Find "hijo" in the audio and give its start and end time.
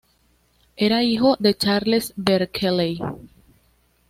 1.03-1.35